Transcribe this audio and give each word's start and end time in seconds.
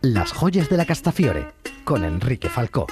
Las 0.00 0.32
joyas 0.32 0.68
de 0.68 0.76
la 0.76 0.84
Castafiore 0.84 1.52
con 1.84 2.04
Enrique 2.04 2.48
Falcó. 2.48 2.86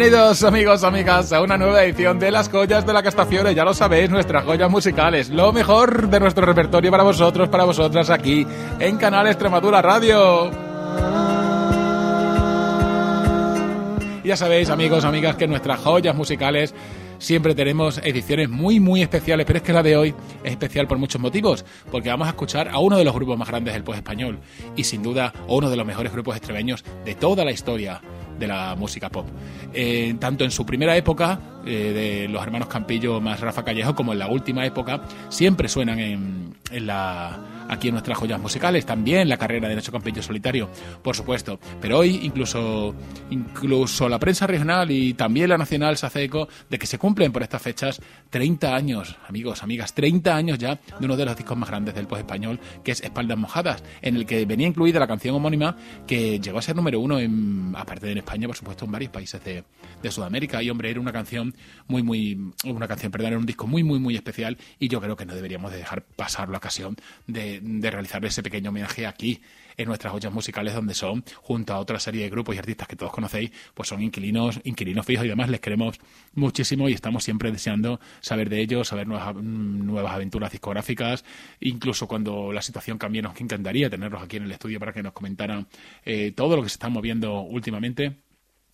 Bienvenidos 0.00 0.42
amigos, 0.44 0.82
amigas, 0.82 1.30
a 1.30 1.42
una 1.42 1.58
nueva 1.58 1.84
edición 1.84 2.18
de 2.18 2.30
Las 2.30 2.48
Joyas 2.48 2.86
de 2.86 2.94
la 2.94 3.02
Castafiore. 3.02 3.54
Ya 3.54 3.66
lo 3.66 3.74
sabéis, 3.74 4.08
nuestras 4.08 4.46
joyas 4.46 4.70
musicales, 4.70 5.28
lo 5.28 5.52
mejor 5.52 6.08
de 6.08 6.18
nuestro 6.18 6.46
repertorio 6.46 6.90
para 6.90 7.02
vosotros, 7.02 7.50
para 7.50 7.64
vosotras 7.64 8.08
aquí 8.08 8.46
en 8.78 8.96
Canal 8.96 9.26
Extremadura 9.26 9.82
Radio. 9.82 10.50
Ya 14.24 14.38
sabéis, 14.38 14.70
amigos, 14.70 15.04
amigas, 15.04 15.36
que 15.36 15.46
nuestras 15.46 15.78
joyas 15.80 16.16
musicales 16.16 16.74
siempre 17.18 17.54
tenemos 17.54 17.98
ediciones 17.98 18.48
muy, 18.48 18.80
muy 18.80 19.02
especiales, 19.02 19.44
pero 19.44 19.58
es 19.58 19.62
que 19.62 19.74
la 19.74 19.82
de 19.82 19.98
hoy 19.98 20.14
es 20.42 20.50
especial 20.50 20.88
por 20.88 20.96
muchos 20.96 21.20
motivos, 21.20 21.62
porque 21.90 22.08
vamos 22.08 22.26
a 22.26 22.30
escuchar 22.30 22.68
a 22.68 22.78
uno 22.78 22.96
de 22.96 23.04
los 23.04 23.12
grupos 23.12 23.36
más 23.36 23.48
grandes 23.48 23.74
del 23.74 23.84
pop 23.84 23.96
español 23.96 24.38
y 24.76 24.84
sin 24.84 25.02
duda 25.02 25.34
uno 25.46 25.68
de 25.68 25.76
los 25.76 25.86
mejores 25.86 26.10
grupos 26.10 26.36
extremeños 26.36 26.86
de 27.04 27.14
toda 27.14 27.44
la 27.44 27.50
historia 27.50 28.00
de 28.40 28.48
la 28.48 28.74
música 28.74 29.08
pop. 29.08 29.26
Eh, 29.72 30.16
tanto 30.18 30.42
en 30.42 30.50
su 30.50 30.66
primera 30.66 30.96
época, 30.96 31.38
eh, 31.64 32.24
de 32.24 32.28
los 32.28 32.42
hermanos 32.42 32.68
Campillo 32.68 33.20
más 33.20 33.38
Rafa 33.38 33.62
Callejo, 33.62 33.94
como 33.94 34.12
en 34.12 34.18
la 34.18 34.28
última 34.28 34.66
época, 34.66 35.02
siempre 35.28 35.68
suenan 35.68 36.00
en, 36.00 36.54
en 36.72 36.86
la 36.86 37.38
aquí 37.70 37.88
en 37.88 37.94
nuestras 37.94 38.18
joyas 38.18 38.40
musicales, 38.40 38.84
también 38.84 39.28
la 39.28 39.36
carrera 39.36 39.68
de 39.68 39.76
Nacho 39.76 39.92
Campillo 39.92 40.22
solitario, 40.22 40.68
por 41.02 41.14
supuesto. 41.14 41.60
Pero 41.80 41.98
hoy 41.98 42.20
incluso, 42.22 42.94
incluso 43.30 44.08
la 44.08 44.18
prensa 44.18 44.46
regional 44.46 44.90
y 44.90 45.14
también 45.14 45.48
la 45.48 45.56
nacional 45.56 45.96
se 45.96 46.06
hace 46.06 46.24
eco 46.24 46.48
de 46.68 46.78
que 46.78 46.86
se 46.86 46.98
cumplen 46.98 47.30
por 47.30 47.42
estas 47.42 47.62
fechas 47.62 48.00
30 48.30 48.74
años, 48.74 49.16
amigos, 49.28 49.62
amigas, 49.62 49.94
30 49.94 50.34
años 50.34 50.58
ya 50.58 50.80
de 50.98 51.04
uno 51.04 51.16
de 51.16 51.24
los 51.24 51.36
discos 51.36 51.56
más 51.56 51.68
grandes 51.68 51.94
del 51.94 52.08
pop 52.08 52.18
español, 52.18 52.58
que 52.82 52.90
es 52.90 53.02
Espaldas 53.02 53.38
Mojadas, 53.38 53.84
en 54.02 54.16
el 54.16 54.26
que 54.26 54.44
venía 54.46 54.66
incluida 54.66 54.98
la 54.98 55.06
canción 55.06 55.36
homónima 55.36 55.76
que 56.08 56.40
llegó 56.40 56.58
a 56.58 56.62
ser 56.62 56.74
número 56.74 56.98
uno, 56.98 57.20
en, 57.20 57.72
aparte 57.76 58.06
de 58.06 58.12
en 58.12 58.18
España, 58.18 58.29
por 58.48 58.56
supuesto, 58.56 58.84
en 58.84 58.92
varios 58.92 59.12
países 59.12 59.42
de, 59.44 59.64
de 60.02 60.10
Sudamérica. 60.10 60.62
Y 60.62 60.70
hombre, 60.70 60.90
era 60.90 61.00
una 61.00 61.12
canción 61.12 61.54
muy, 61.86 62.02
muy, 62.02 62.52
una 62.64 62.88
canción, 62.88 63.12
perdón, 63.12 63.28
era 63.28 63.38
un 63.38 63.46
disco 63.46 63.66
muy, 63.66 63.82
muy, 63.82 63.98
muy 63.98 64.16
especial 64.16 64.58
y 64.78 64.88
yo 64.88 65.00
creo 65.00 65.16
que 65.16 65.26
no 65.26 65.34
deberíamos 65.34 65.72
de 65.72 65.78
dejar 65.78 66.02
pasar 66.02 66.48
la 66.48 66.58
ocasión 66.58 66.96
de, 67.26 67.60
de, 67.62 67.90
realizar 67.90 68.24
ese 68.24 68.42
pequeño 68.42 68.70
homenaje 68.70 69.06
aquí 69.06 69.40
en 69.76 69.88
nuestras 69.88 70.12
ollas 70.12 70.32
musicales 70.32 70.74
donde 70.74 70.94
son, 70.94 71.24
junto 71.36 71.72
a 71.72 71.78
otra 71.78 71.98
serie 71.98 72.22
de 72.22 72.30
grupos 72.30 72.54
y 72.54 72.58
artistas 72.58 72.86
que 72.86 72.96
todos 72.96 73.12
conocéis, 73.12 73.50
pues 73.74 73.88
son 73.88 74.02
inquilinos, 74.02 74.60
inquilinos 74.64 75.06
fijos 75.06 75.24
y 75.24 75.28
demás, 75.28 75.48
les 75.48 75.60
queremos 75.60 75.98
muchísimo 76.34 76.88
y 76.88 76.92
estamos 76.92 77.24
siempre 77.24 77.50
deseando 77.50 77.98
saber 78.20 78.50
de 78.50 78.60
ellos, 78.60 78.88
saber 78.88 79.06
nuevas, 79.06 79.34
nuevas 79.34 80.12
aventuras 80.12 80.52
discográficas, 80.52 81.24
incluso 81.60 82.06
cuando 82.06 82.52
la 82.52 82.62
situación 82.62 82.98
cambie 82.98 83.22
nos 83.22 83.40
encantaría 83.40 83.88
tenerlos 83.88 84.22
aquí 84.22 84.36
en 84.36 84.44
el 84.44 84.52
estudio 84.52 84.78
para 84.78 84.92
que 84.92 85.02
nos 85.02 85.12
comentaran 85.12 85.66
eh, 86.04 86.32
todo 86.32 86.56
lo 86.56 86.62
que 86.62 86.68
se 86.68 86.74
está 86.74 86.88
moviendo 86.88 87.40
últimamente. 87.40 88.16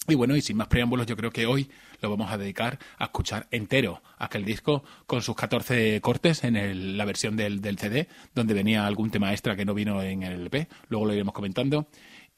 Y 0.08 0.14
bueno, 0.14 0.36
y 0.36 0.40
sin 0.40 0.56
más 0.56 0.68
preámbulos, 0.68 1.06
yo 1.06 1.16
creo 1.16 1.30
que 1.30 1.46
hoy 1.46 1.68
lo 2.00 2.10
vamos 2.10 2.30
a 2.30 2.38
dedicar 2.38 2.78
a 2.98 3.04
escuchar 3.04 3.48
entero 3.50 4.02
aquel 4.18 4.44
disco 4.44 4.84
con 5.06 5.22
sus 5.22 5.34
14 5.34 6.00
cortes 6.00 6.44
en 6.44 6.96
la 6.96 7.04
versión 7.04 7.36
del, 7.36 7.60
del, 7.60 7.78
CD, 7.78 8.08
donde 8.34 8.54
venía 8.54 8.86
algún 8.86 9.10
tema 9.10 9.32
extra 9.32 9.56
que 9.56 9.64
no 9.64 9.74
vino 9.74 10.02
en 10.02 10.22
el 10.22 10.40
LP. 10.42 10.68
Luego 10.88 11.06
lo 11.06 11.14
iremos 11.14 11.34
comentando. 11.34 11.88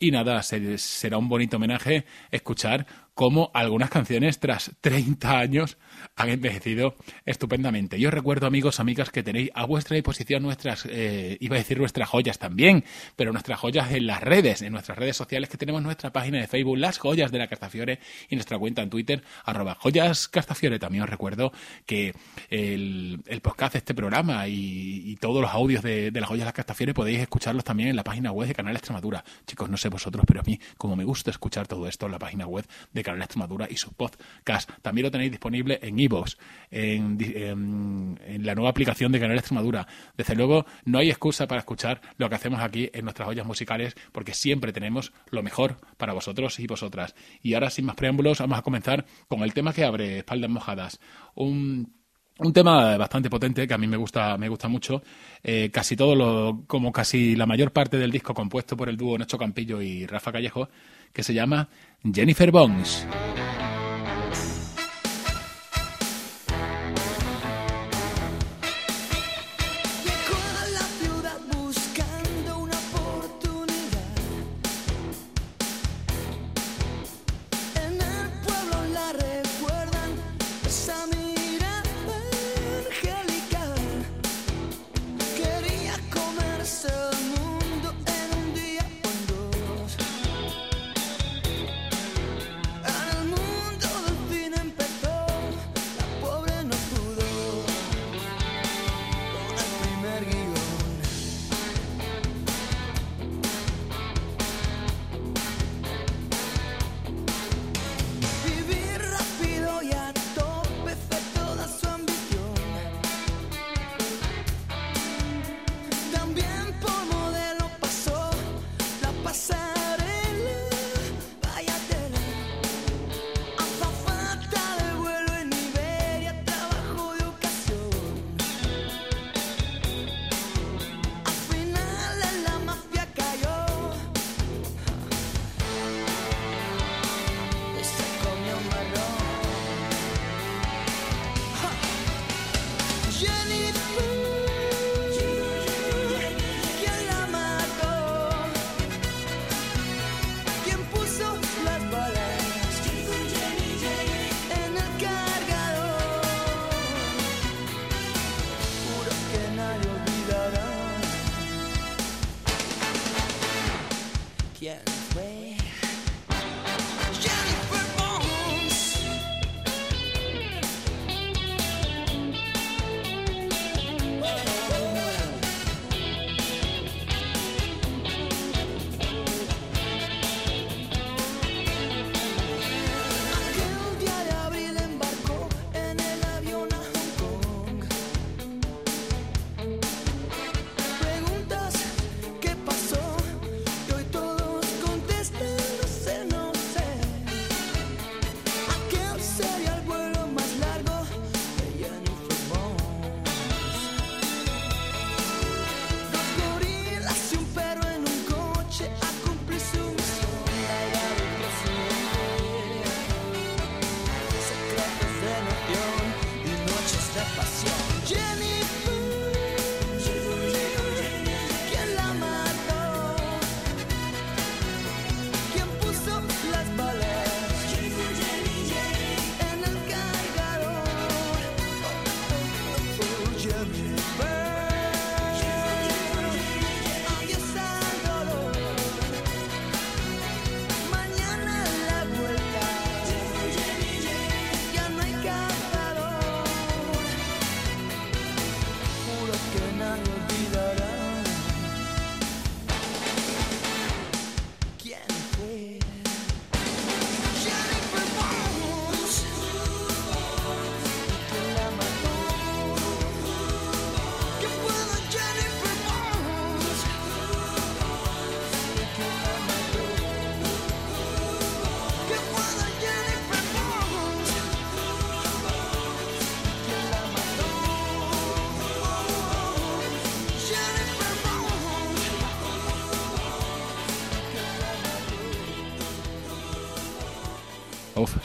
Y 0.00 0.12
nada, 0.12 0.42
será 0.42 1.18
un 1.18 1.28
bonito 1.28 1.56
homenaje 1.56 2.04
escuchar 2.30 2.86
cómo 3.18 3.50
algunas 3.52 3.90
canciones 3.90 4.38
tras 4.38 4.70
30 4.80 5.40
años 5.40 5.76
han 6.14 6.28
envejecido 6.28 6.94
estupendamente. 7.26 7.98
Yo 7.98 8.12
recuerdo, 8.12 8.46
amigos, 8.46 8.78
amigas, 8.78 9.10
que 9.10 9.24
tenéis 9.24 9.50
a 9.54 9.66
vuestra 9.66 9.96
disposición 9.96 10.44
nuestras, 10.44 10.86
eh, 10.88 11.36
iba 11.40 11.56
a 11.56 11.58
decir 11.58 11.80
nuestras 11.80 12.08
joyas 12.08 12.38
también, 12.38 12.84
pero 13.16 13.32
nuestras 13.32 13.58
joyas 13.58 13.90
en 13.90 14.06
las 14.06 14.22
redes, 14.22 14.62
en 14.62 14.70
nuestras 14.70 14.96
redes 14.96 15.16
sociales, 15.16 15.48
que 15.48 15.56
tenemos 15.56 15.82
nuestra 15.82 16.12
página 16.12 16.38
de 16.38 16.46
Facebook, 16.46 16.78
Las 16.78 16.98
Joyas 16.98 17.32
de 17.32 17.38
la 17.38 17.48
Castafiore, 17.48 17.98
y 18.28 18.36
nuestra 18.36 18.56
cuenta 18.56 18.82
en 18.82 18.90
Twitter, 18.90 19.24
arroba 19.44 19.74
joyas. 19.74 20.30
También 20.78 21.02
os 21.02 21.10
recuerdo 21.10 21.50
que 21.86 22.14
el, 22.50 23.20
el 23.26 23.40
podcast 23.40 23.72
de 23.72 23.78
este 23.78 23.94
programa 23.94 24.46
y, 24.46 25.02
y, 25.10 25.16
todos 25.16 25.42
los 25.42 25.50
audios 25.50 25.82
de, 25.82 26.12
de 26.12 26.20
las 26.20 26.28
joyas 26.28 26.42
de 26.42 26.50
la 26.50 26.52
Castafiore 26.52 26.94
podéis 26.94 27.18
escucharlos 27.18 27.64
también 27.64 27.88
en 27.88 27.96
la 27.96 28.04
página 28.04 28.30
web 28.30 28.46
de 28.46 28.54
Canal 28.54 28.76
Extremadura. 28.76 29.24
Chicos, 29.44 29.68
no 29.68 29.76
sé 29.76 29.88
vosotros, 29.88 30.24
pero 30.24 30.40
a 30.40 30.44
mí, 30.44 30.60
como 30.76 30.94
me 30.94 31.02
gusta 31.02 31.32
escuchar 31.32 31.66
todo 31.66 31.88
esto 31.88 32.06
en 32.06 32.12
la 32.12 32.20
página 32.20 32.46
web 32.46 32.64
de 32.92 33.07
Canal 33.08 33.22
Extremadura 33.22 33.66
y 33.70 33.76
sus 33.76 33.92
podcasts. 33.94 34.72
También 34.82 35.04
lo 35.04 35.10
tenéis 35.10 35.30
disponible 35.30 35.78
en 35.82 35.98
iVoox, 35.98 36.36
en, 36.70 37.19
en, 37.20 38.20
en, 38.24 38.46
la 38.46 38.54
nueva 38.54 38.70
aplicación 38.70 39.12
de 39.12 39.20
Canal 39.20 39.38
Extremadura. 39.38 39.86
Desde 40.16 40.34
luego, 40.34 40.66
no 40.84 40.98
hay 40.98 41.10
excusa 41.10 41.46
para 41.46 41.60
escuchar 41.60 42.00
lo 42.16 42.28
que 42.28 42.34
hacemos 42.34 42.60
aquí 42.60 42.91
en 42.92 43.04
nuestras 43.04 43.28
ollas 43.28 43.46
musicales, 43.46 43.96
porque 44.12 44.34
siempre 44.34 44.72
tenemos 44.72 45.12
lo 45.30 45.42
mejor 45.42 45.76
para 45.96 46.12
vosotros 46.12 46.58
y 46.60 46.66
vosotras. 46.66 47.14
Y 47.42 47.54
ahora, 47.54 47.70
sin 47.70 47.86
más 47.86 47.96
preámbulos, 47.96 48.38
vamos 48.38 48.58
a 48.58 48.62
comenzar 48.62 49.04
con 49.28 49.42
el 49.42 49.54
tema 49.54 49.72
que 49.72 49.84
abre 49.84 50.19
Espaldas 50.19 50.50
Mojadas. 50.50 51.00
Un 51.34 51.98
un 52.38 52.52
tema 52.52 52.96
bastante 52.96 53.28
potente 53.28 53.66
que 53.66 53.75
a 53.75 53.78
mí 53.78 53.86
me 53.86 53.96
gusta, 53.96 54.36
me 54.38 54.48
gusta 54.48 54.69
mucho. 54.69 55.02
Eh, 55.42 55.70
casi 55.72 55.96
todo 55.96 56.14
lo, 56.14 56.64
como 56.66 56.92
casi 56.92 57.34
la 57.34 57.46
mayor 57.46 57.72
parte 57.72 57.98
del 57.98 58.12
disco 58.12 58.32
compuesto 58.32 58.76
por 58.76 58.88
el 58.88 58.96
dúo 58.96 59.19
Nacho 59.19 59.38
Campillo 59.38 59.82
y 59.82 60.06
Rafa 60.06 60.32
Callejo, 60.32 60.69
que 61.12 61.22
se 61.22 61.34
llama 61.34 61.69
Jennifer 62.12 62.50
Bones. 62.50 63.06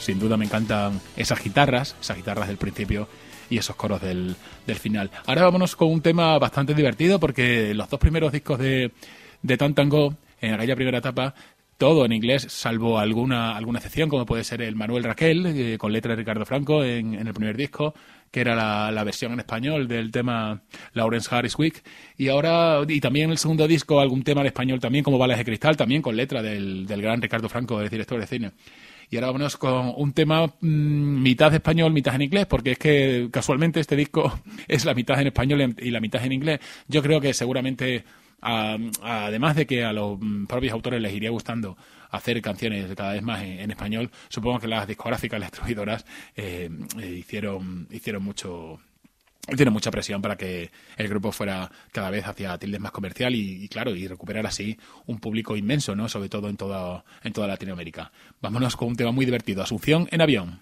Sin 0.04 0.18
duda 0.18 0.36
me 0.36 0.44
encantan 0.44 1.00
esas 1.16 1.42
guitarras, 1.42 1.96
esas 2.00 2.16
guitarras 2.18 2.46
del 2.46 2.58
principio 2.58 3.08
y 3.48 3.56
esos 3.56 3.74
coros 3.74 4.02
del, 4.02 4.36
del 4.66 4.76
final. 4.76 5.10
Ahora 5.26 5.44
vámonos 5.44 5.76
con 5.76 5.90
un 5.90 6.02
tema 6.02 6.38
bastante 6.38 6.74
divertido 6.74 7.18
porque 7.18 7.72
los 7.74 7.88
dos 7.88 7.98
primeros 7.98 8.30
discos 8.30 8.58
de, 8.58 8.92
de 9.42 9.56
Tantango, 9.56 10.14
en 10.40 10.54
aquella 10.54 10.76
primera 10.76 10.98
etapa, 10.98 11.34
todo 11.78 12.04
en 12.04 12.12
inglés, 12.12 12.46
salvo 12.50 12.98
alguna, 12.98 13.56
alguna 13.56 13.78
excepción, 13.78 14.10
como 14.10 14.26
puede 14.26 14.44
ser 14.44 14.60
el 14.60 14.76
Manuel 14.76 15.04
Raquel, 15.04 15.46
eh, 15.46 15.78
con 15.78 15.92
letra 15.92 16.12
de 16.12 16.16
Ricardo 16.16 16.44
Franco 16.44 16.84
en, 16.84 17.14
en 17.14 17.26
el 17.26 17.34
primer 17.34 17.56
disco, 17.56 17.94
que 18.30 18.40
era 18.40 18.54
la, 18.54 18.90
la, 18.90 19.04
versión 19.04 19.32
en 19.32 19.40
español 19.40 19.88
del 19.88 20.10
tema 20.10 20.60
Lawrence 20.92 21.34
Harris 21.34 21.58
Week. 21.58 21.82
Y 22.18 22.28
ahora, 22.28 22.80
y 22.86 23.00
también 23.00 23.30
el 23.30 23.38
segundo 23.38 23.66
disco, 23.66 24.00
algún 24.00 24.22
tema 24.22 24.42
en 24.42 24.48
español 24.48 24.80
también, 24.80 25.02
como 25.02 25.18
Balas 25.18 25.38
de 25.38 25.44
Cristal, 25.44 25.76
también 25.76 26.02
con 26.02 26.14
letra 26.14 26.42
del, 26.42 26.86
del 26.86 27.00
gran 27.00 27.22
Ricardo 27.22 27.48
Franco, 27.48 27.80
el 27.80 27.88
director 27.88 28.20
de 28.20 28.26
cine. 28.26 28.52
Y 29.10 29.16
ahora 29.16 29.28
vámonos 29.28 29.56
con 29.56 29.92
un 29.96 30.12
tema 30.12 30.46
mm, 30.46 31.22
mitad 31.22 31.52
español, 31.54 31.92
mitad 31.92 32.14
en 32.14 32.22
inglés, 32.22 32.46
porque 32.46 32.72
es 32.72 32.78
que 32.78 33.28
casualmente 33.30 33.80
este 33.80 33.96
disco 33.96 34.40
es 34.68 34.84
la 34.84 34.94
mitad 34.94 35.20
en 35.20 35.28
español 35.28 35.74
y 35.78 35.90
la 35.90 36.00
mitad 36.00 36.24
en 36.24 36.32
inglés. 36.32 36.60
Yo 36.88 37.02
creo 37.02 37.20
que 37.20 37.34
seguramente, 37.34 38.04
además 38.40 39.56
de 39.56 39.66
que 39.66 39.84
a 39.84 39.92
los 39.92 40.18
mm, 40.20 40.46
propios 40.46 40.72
autores 40.72 41.00
les 41.00 41.12
iría 41.12 41.30
gustando 41.30 41.76
hacer 42.10 42.40
canciones 42.40 42.94
cada 42.94 43.12
vez 43.12 43.22
más 43.22 43.42
en, 43.42 43.70
español, 43.70 44.10
supongo 44.28 44.60
que 44.60 44.68
las 44.68 44.86
discográficas, 44.86 45.40
las 45.40 45.50
distribuidoras, 45.52 46.04
eh, 46.36 46.70
eh, 47.00 47.12
hicieron, 47.12 47.88
hicieron 47.90 48.22
mucho 48.22 48.80
tiene 49.56 49.70
mucha 49.70 49.90
presión 49.90 50.22
para 50.22 50.36
que 50.36 50.70
el 50.96 51.08
grupo 51.08 51.32
fuera 51.32 51.70
cada 51.92 52.10
vez 52.10 52.26
hacia 52.26 52.56
tildes 52.58 52.80
más 52.80 52.92
comercial 52.92 53.34
y, 53.34 53.68
claro 53.68 53.94
y 53.94 54.06
recuperar 54.06 54.46
así 54.46 54.78
un 55.06 55.18
público 55.18 55.56
inmenso 55.56 55.94
no 55.94 56.08
sobre 56.08 56.28
todo 56.28 56.48
en 56.48 56.56
toda 56.56 57.04
en 57.22 57.32
toda 57.32 57.46
Latinoamérica. 57.46 58.10
Vámonos 58.40 58.76
con 58.76 58.88
un 58.88 58.96
tema 58.96 59.12
muy 59.12 59.24
divertido. 59.24 59.62
Asunción 59.62 60.08
en 60.10 60.20
avión 60.20 60.60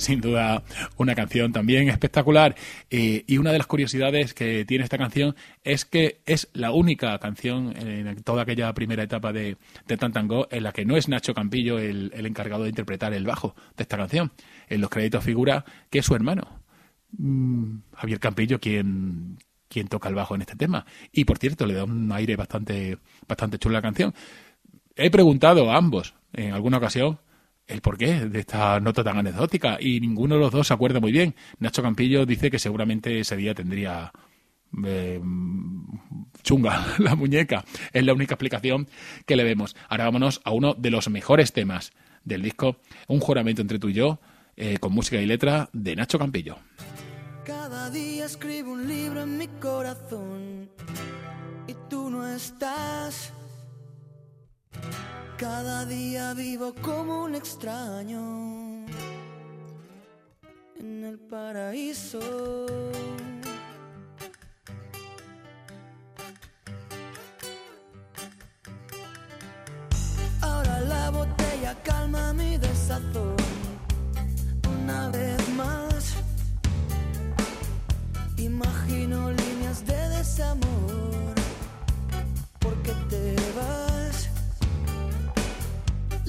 sin 0.00 0.20
duda 0.20 0.62
una 0.96 1.14
canción 1.14 1.52
también 1.52 1.88
espectacular. 1.88 2.56
Eh, 2.90 3.24
y 3.26 3.38
una 3.38 3.52
de 3.52 3.58
las 3.58 3.66
curiosidades 3.66 4.34
que 4.34 4.64
tiene 4.64 4.84
esta 4.84 4.98
canción 4.98 5.36
es 5.62 5.84
que 5.84 6.20
es 6.26 6.48
la 6.52 6.72
única 6.72 7.18
canción 7.18 7.74
en 7.76 8.22
toda 8.22 8.42
aquella 8.42 8.72
primera 8.72 9.02
etapa 9.02 9.32
de, 9.32 9.56
de 9.86 9.96
Tantango 9.96 10.48
en 10.50 10.62
la 10.62 10.72
que 10.72 10.84
no 10.84 10.96
es 10.96 11.08
Nacho 11.08 11.34
Campillo 11.34 11.78
el, 11.78 12.10
el 12.14 12.26
encargado 12.26 12.64
de 12.64 12.70
interpretar 12.70 13.12
el 13.12 13.24
bajo 13.24 13.54
de 13.76 13.82
esta 13.82 13.96
canción. 13.96 14.32
En 14.68 14.80
los 14.80 14.90
créditos 14.90 15.24
figura 15.24 15.64
que 15.90 16.00
es 16.00 16.06
su 16.06 16.14
hermano, 16.14 16.62
mm, 17.18 17.76
Javier 17.94 18.20
Campillo, 18.20 18.60
quien, 18.60 19.38
quien 19.68 19.88
toca 19.88 20.08
el 20.08 20.14
bajo 20.14 20.34
en 20.34 20.42
este 20.42 20.56
tema. 20.56 20.86
Y 21.12 21.24
por 21.24 21.38
cierto, 21.38 21.66
le 21.66 21.74
da 21.74 21.84
un 21.84 22.10
aire 22.12 22.36
bastante, 22.36 22.98
bastante 23.28 23.58
chulo 23.58 23.74
la 23.74 23.82
canción. 23.82 24.14
He 24.96 25.10
preguntado 25.10 25.70
a 25.70 25.76
ambos 25.76 26.14
en 26.32 26.52
alguna 26.52 26.78
ocasión 26.78 27.18
el 27.70 27.80
porqué 27.80 28.26
de 28.26 28.40
esta 28.40 28.80
nota 28.80 29.04
tan 29.04 29.18
anecdótica 29.18 29.78
y 29.80 30.00
ninguno 30.00 30.34
de 30.34 30.40
los 30.40 30.52
dos 30.52 30.66
se 30.66 30.74
acuerda 30.74 31.00
muy 31.00 31.12
bien. 31.12 31.34
Nacho 31.58 31.82
Campillo 31.82 32.26
dice 32.26 32.50
que 32.50 32.58
seguramente 32.58 33.20
ese 33.20 33.36
día 33.36 33.54
tendría 33.54 34.12
eh, 34.84 35.20
chunga 36.42 36.86
la 36.98 37.14
muñeca. 37.14 37.64
Es 37.92 38.04
la 38.04 38.12
única 38.12 38.34
explicación 38.34 38.88
que 39.26 39.36
le 39.36 39.44
vemos. 39.44 39.76
Ahora 39.88 40.04
vámonos 40.04 40.40
a 40.44 40.50
uno 40.50 40.74
de 40.74 40.90
los 40.90 41.08
mejores 41.08 41.52
temas 41.52 41.92
del 42.24 42.42
disco, 42.42 42.76
Un 43.08 43.20
juramento 43.20 43.62
entre 43.62 43.78
tú 43.78 43.88
y 43.88 43.94
yo, 43.94 44.20
eh, 44.56 44.78
con 44.78 44.92
música 44.92 45.20
y 45.20 45.26
letra 45.26 45.70
de 45.72 45.96
Nacho 45.96 46.18
Campillo. 46.18 46.58
Cada 47.44 47.90
día 47.90 48.26
escribo 48.26 48.72
un 48.72 48.86
libro 48.86 49.22
en 49.22 49.38
mi 49.38 49.48
corazón 49.48 50.70
y 51.66 51.74
tú 51.88 52.10
no 52.10 52.26
estás. 52.26 53.32
Cada 55.36 55.86
día 55.86 56.34
vivo 56.34 56.74
como 56.82 57.24
un 57.24 57.34
extraño 57.34 58.20
en 60.78 61.04
el 61.04 61.18
paraíso. 61.18 62.20
Ahora 70.42 70.80
la 70.80 71.10
botella 71.10 71.74
calma 71.82 72.32
mi 72.34 72.58
desazón 72.58 73.36
una 74.68 75.08
vez 75.08 75.48
más. 75.56 76.14
Imagino 78.36 79.30
líneas 79.30 79.86
de 79.86 80.08
desamor 80.10 81.29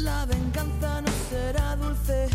La 0.04 0.26
venganza 0.26 1.02
no 1.02 1.12
será 1.30 1.76
dulce, 1.76 2.28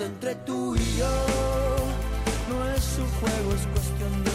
entre 0.00 0.34
tú 0.46 0.74
y 0.76 0.96
yo, 0.98 1.10
no 2.48 2.70
es 2.70 2.98
un 2.98 3.08
juego, 3.20 3.52
es 3.54 3.66
cuestión 3.66 4.24
de 4.24 4.29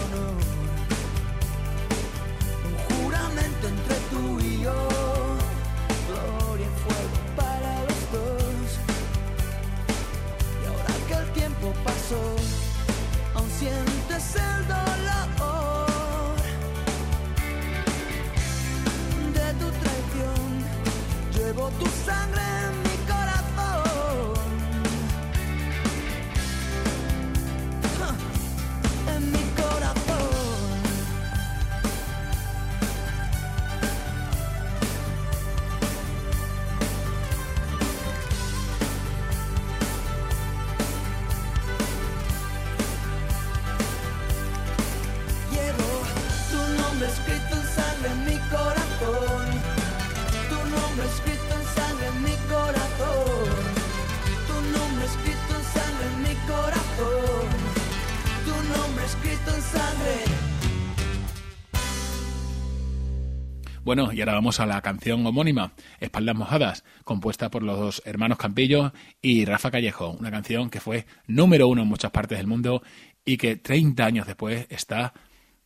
Bueno, 63.96 64.12
y 64.12 64.20
ahora 64.20 64.34
vamos 64.34 64.60
a 64.60 64.66
la 64.66 64.82
canción 64.82 65.26
homónima, 65.26 65.72
Espaldas 66.02 66.36
Mojadas, 66.36 66.84
compuesta 67.06 67.50
por 67.50 67.64
los 67.64 67.80
dos 67.80 68.02
hermanos 68.04 68.38
Campillo 68.38 68.92
y 69.22 69.46
Rafa 69.46 69.72
Callejo, 69.72 70.10
una 70.20 70.30
canción 70.32 70.70
que 70.70 70.82
fue 70.82 71.06
número 71.28 71.70
uno 71.70 71.84
en 71.84 71.88
muchas 71.88 72.12
partes 72.12 72.38
del 72.38 72.46
mundo 72.46 72.84
y 73.24 73.38
que 73.38 73.56
30 73.56 74.06
años 74.06 74.28
después 74.28 74.68
está 74.70 75.14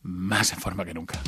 más 0.02 0.52
en 0.52 0.60
forma 0.60 0.84
que 0.84 0.94
nunca. 0.94 1.18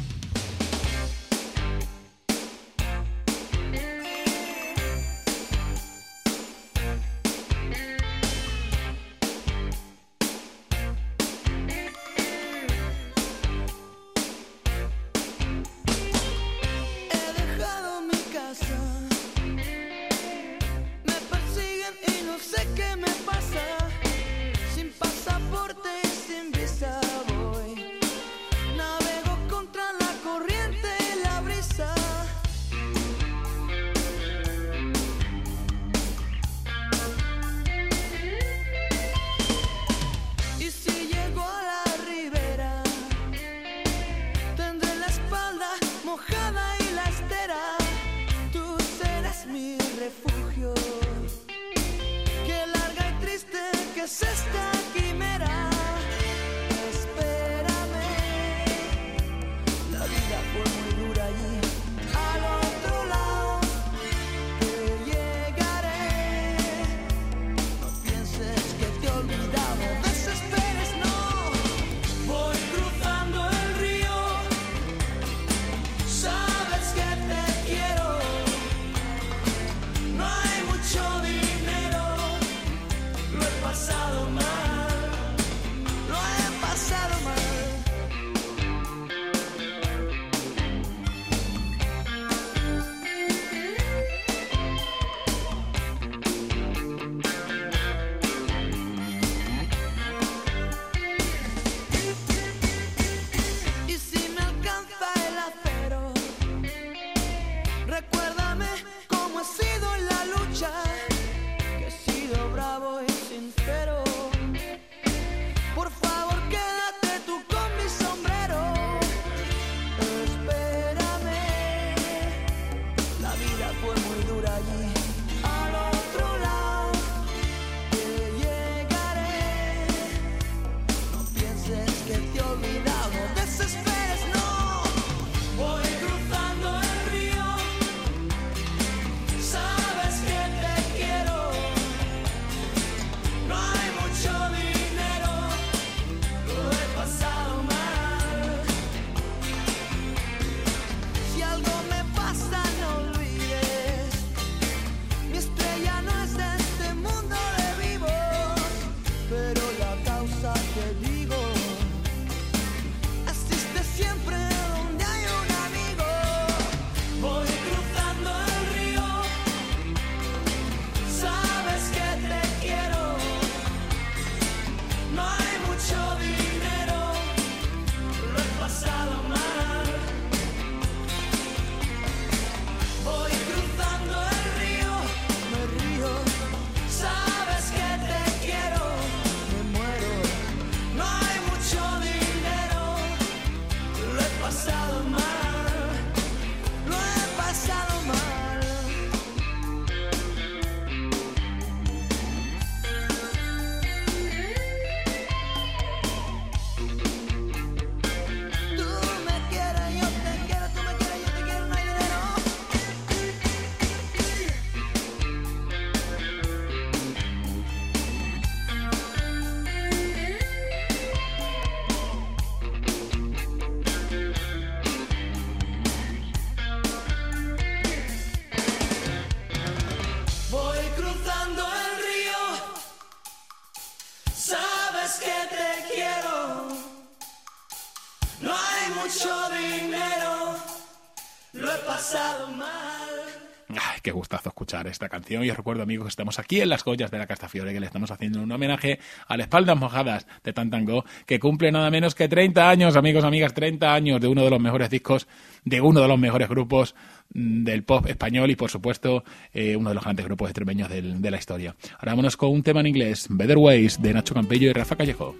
Esta 245.02 245.08
canción. 245.08 245.44
Y 245.44 245.50
os 245.50 245.56
recuerdo, 245.56 245.82
amigos, 245.82 246.06
que 246.06 246.10
estamos 246.10 246.38
aquí 246.38 246.60
en 246.60 246.68
las 246.68 246.82
joyas 246.82 247.10
de 247.10 247.18
la 247.18 247.26
Castafiore, 247.26 247.72
que 247.72 247.80
le 247.80 247.86
estamos 247.86 248.10
haciendo 248.10 248.40
un 248.42 248.50
homenaje 248.50 248.98
a 249.26 249.36
las 249.36 249.46
espaldas 249.46 249.76
mojadas 249.76 250.26
de 250.44 250.52
Tantango, 250.52 251.04
que 251.26 251.40
cumple 251.40 251.72
nada 251.72 251.90
menos 251.90 252.14
que 252.14 252.28
30 252.28 252.68
años, 252.68 252.96
amigos, 252.96 253.24
amigas, 253.24 253.52
30 253.52 253.92
años 253.92 254.20
de 254.20 254.28
uno 254.28 254.44
de 254.44 254.50
los 254.50 254.60
mejores 254.60 254.90
discos, 254.90 255.26
de 255.64 255.80
uno 255.80 256.00
de 256.00 256.08
los 256.08 256.18
mejores 256.18 256.48
grupos 256.48 256.94
mm, 257.34 257.64
del 257.64 257.82
pop 257.82 258.06
español 258.06 258.50
y, 258.50 258.56
por 258.56 258.70
supuesto, 258.70 259.24
eh, 259.52 259.76
uno 259.76 259.88
de 259.88 259.94
los 259.94 260.04
grandes 260.04 260.24
grupos 260.26 260.48
extremeños 260.48 260.88
de 260.88 261.30
la 261.30 261.36
historia. 261.36 261.74
Ahora 261.98 262.12
vámonos 262.12 262.36
con 262.36 262.50
un 262.50 262.62
tema 262.62 262.80
en 262.80 262.86
inglés, 262.86 263.26
Better 263.28 263.58
Ways, 263.58 264.00
de 264.00 264.14
Nacho 264.14 264.34
Campello 264.34 264.70
y 264.70 264.72
Rafa 264.72 264.96
Callejo. 264.96 265.34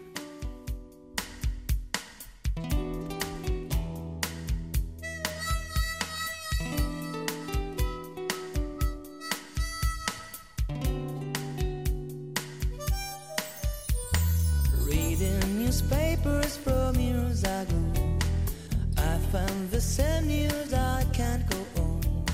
same 19.83 20.29
news 20.29 20.73
I 20.73 21.05
can't 21.12 21.45
go 21.51 21.57
on. 21.83 22.25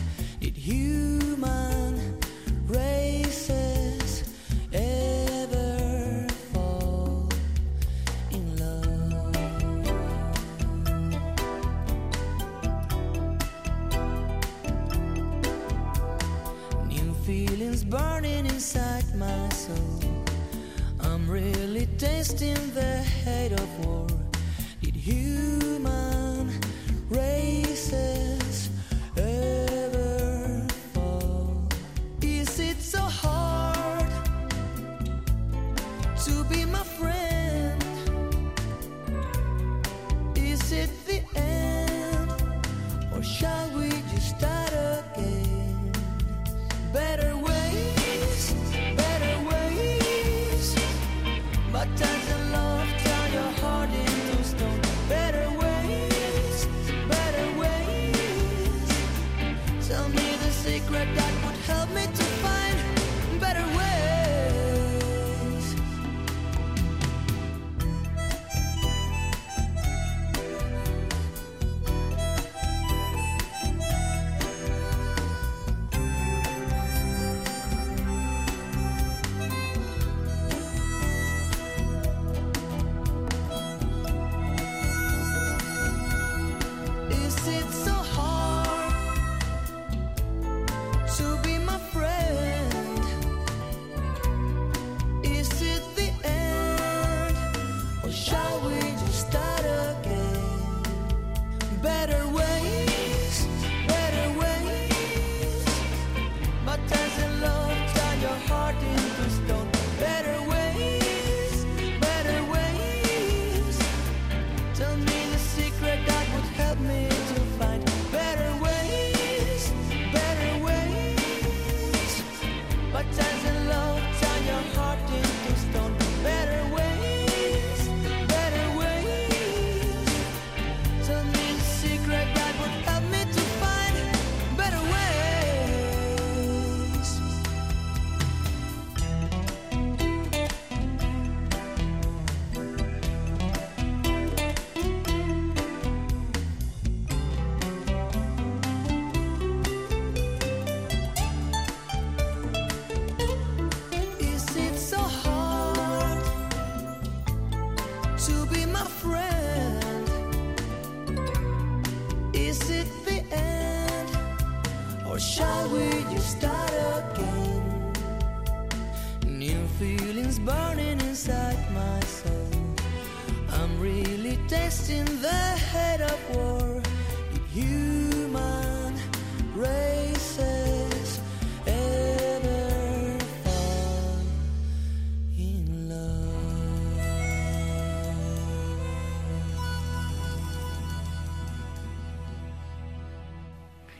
Did 0.40 0.54
human 0.54 2.18
races 2.66 4.24
ever 4.72 6.26
fall 6.52 7.26
in 8.30 8.56
love? 8.58 8.84
New 16.86 17.14
feelings 17.24 17.82
burning 17.82 18.44
inside 18.46 19.06
my 19.16 19.48
soul. 19.48 20.02
I'm 21.00 21.26
really 21.28 21.86
tasting 21.96 22.72
the 22.74 23.02
hate 23.24 23.52
of 23.52 23.86
war. 23.86 24.06
Did 24.82 24.94
human 24.94 26.17
rain 27.10 27.47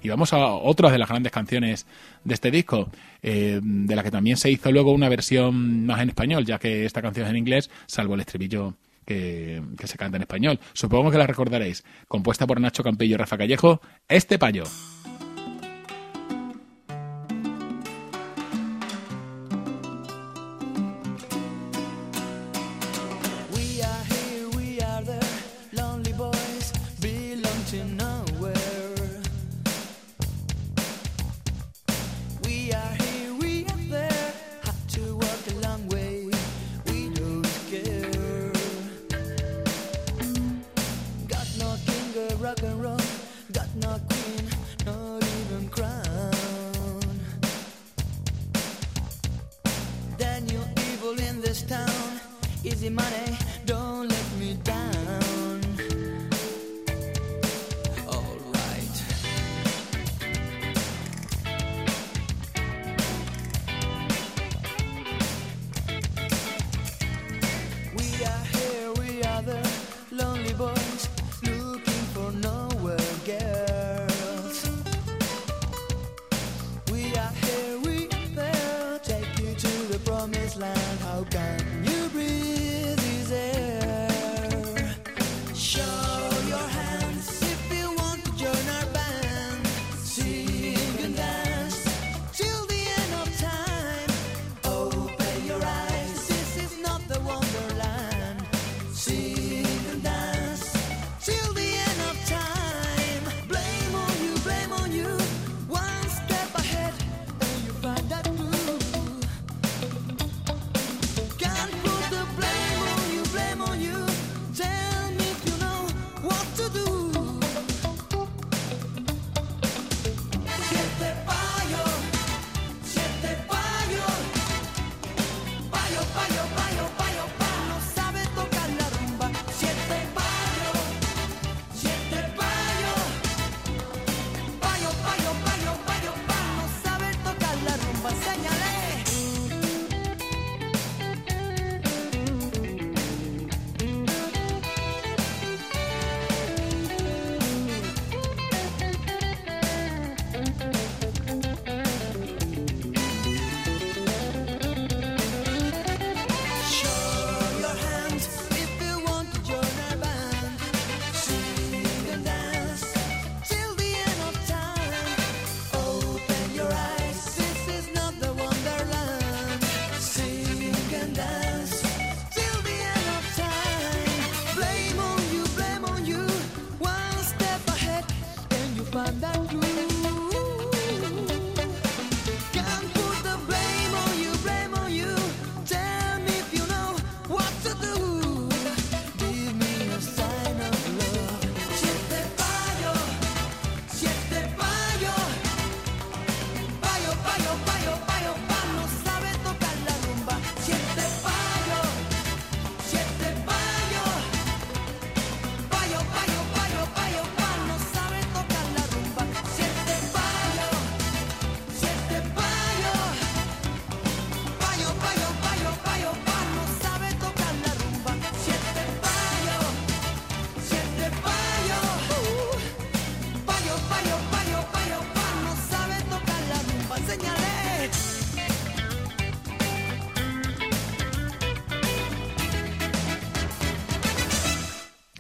Y 0.09 0.11
vamos 0.11 0.33
a 0.33 0.47
otra 0.47 0.91
de 0.91 0.97
las 0.97 1.07
grandes 1.07 1.31
canciones 1.31 1.87
de 2.25 2.33
este 2.33 2.51
disco, 2.51 2.89
eh, 3.23 3.61
de 3.63 3.95
la 3.95 4.03
que 4.03 4.11
también 4.11 4.39
se 4.39 4.51
hizo 4.51 4.73
luego 4.73 4.91
una 4.93 5.11
versión 5.11 5.85
más 5.85 6.01
en 6.01 6.09
español, 6.09 6.47
ya 6.47 6.59
que 6.59 6.87
esta 6.87 7.03
canción 7.03 7.27
es 7.27 7.31
en 7.31 7.37
inglés, 7.37 7.71
salvo 7.85 8.15
el 8.15 8.21
estribillo 8.21 8.75
que, 9.05 9.63
que 9.79 9.87
se 9.87 9.99
canta 9.99 10.17
en 10.17 10.23
español. 10.23 10.59
Supongo 10.73 11.11
que 11.11 11.19
la 11.19 11.27
recordaréis, 11.27 11.85
compuesta 12.09 12.47
por 12.47 12.59
Nacho 12.59 12.83
Campillo 12.83 13.17
y 13.17 13.19
Rafa 13.19 13.37
Callejo, 13.37 13.83
Este 14.09 14.39
Payo. 14.39 14.65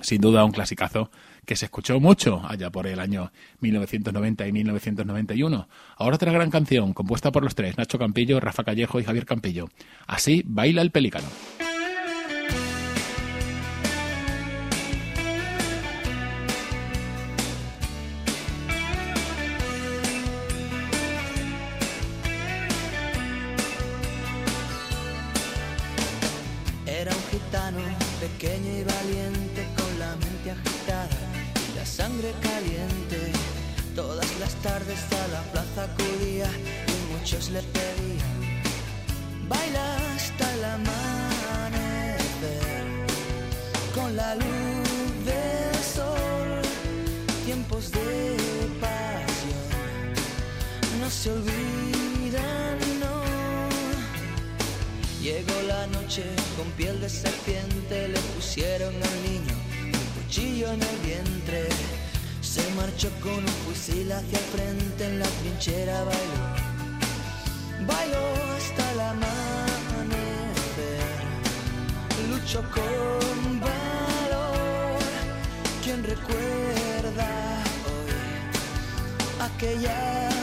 Sin 0.08 0.22
duda 0.22 0.42
un 0.42 0.52
clasicazo 0.52 1.10
que 1.44 1.54
se 1.54 1.66
escuchó 1.66 2.00
mucho 2.00 2.40
allá 2.48 2.70
por 2.70 2.86
el 2.86 2.98
año 2.98 3.30
1990 3.60 4.46
y 4.46 4.52
1991. 4.52 5.68
Ahora 5.96 6.16
otra 6.16 6.32
gran 6.32 6.50
canción 6.50 6.94
compuesta 6.94 7.30
por 7.30 7.44
los 7.44 7.54
tres, 7.54 7.76
Nacho 7.76 7.98
Campillo, 7.98 8.40
Rafa 8.40 8.64
Callejo 8.64 9.00
y 9.00 9.04
Javier 9.04 9.26
Campillo. 9.26 9.68
Así 10.06 10.42
baila 10.46 10.80
el 10.80 10.92
pelícano. 10.92 11.26
Caliente. 32.42 33.33
Todas 33.94 34.28
las 34.40 34.54
tardes 34.57 35.00
a 35.12 35.28
la 35.28 35.42
plaza 35.52 35.85
acudía 35.85 36.50
y 36.87 37.14
muchos 37.14 37.50
le 37.50 37.62
pedían 37.62 38.38
baila 39.48 40.14
hasta 40.14 40.54
el 40.54 40.64
amanecer 40.64 40.96
con 43.94 44.16
la 44.16 44.35
luz 44.35 45.24
del 45.24 45.74
sol. 45.96 46.62
Tiempos 47.44 47.90
de 47.92 48.37
pasión 48.81 50.12
no 51.00 51.09
se 51.11 51.31
olvidan, 51.33 52.78
no. 53.00 53.16
Llegó 55.22 55.62
la 55.66 55.87
noche 55.88 56.24
con 56.57 56.70
piel 56.72 57.00
de 57.00 57.09
serpiente, 57.09 58.09
le 58.09 58.20
pusieron 58.35 58.94
al 58.94 59.22
niño 59.22 59.54
un 59.85 60.22
cuchillo 60.22 60.68
en 60.72 60.83
el 60.83 60.98
vientre. 61.04 61.68
Marchó 62.78 63.10
con 63.20 63.32
un 63.32 63.48
fusil 63.66 64.12
hacia 64.12 64.38
el 64.38 64.44
frente, 64.44 65.04
en 65.04 65.18
la 65.18 65.26
trinchera 65.26 66.04
bailó. 66.04 66.54
Bailó 67.88 68.24
hasta 68.56 68.92
el 68.92 69.00
amanecer, 69.00 69.26
luchó 72.30 72.62
con 72.70 73.60
valor. 73.60 75.00
¿Quién 75.82 76.04
recuerda 76.04 77.28
hoy 77.88 78.14
aquella 79.40 80.38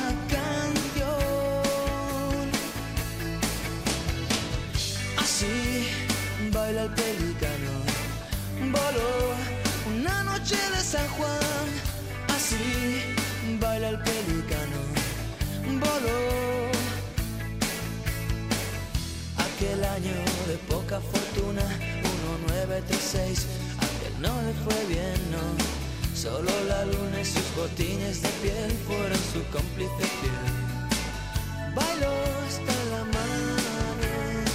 año 19.96 20.12
de 20.48 20.58
poca 20.70 21.00
fortuna, 21.00 21.64
1936, 21.80 23.48
aquel 23.88 24.22
no 24.22 24.34
le 24.42 24.54
fue 24.64 24.80
bien, 24.88 25.20
no. 25.32 25.46
Solo 26.14 26.52
la 26.68 26.84
luna 26.86 27.22
y 27.22 27.26
sus 27.26 27.48
botines 27.56 28.22
de 28.22 28.30
piel 28.42 28.72
fueron 28.88 29.20
su 29.32 29.42
cómplice 29.56 30.04
fiel. 30.20 30.48
Bailó 31.74 32.14
hasta 32.46 32.72
el 32.84 32.92
amanecer, 33.04 34.46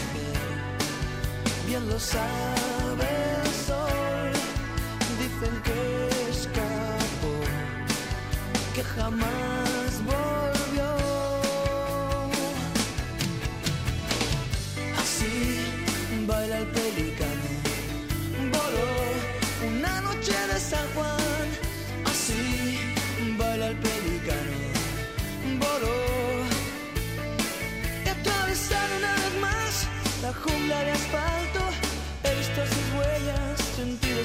bien 1.67 1.89
lo 1.89 1.99
sabe 1.99 3.09
el 3.41 3.51
sol. 3.67 4.33
Dicen 5.23 5.55
que 5.67 5.81
escapó, 6.31 7.35
que 8.75 8.83
jamás 8.83 9.40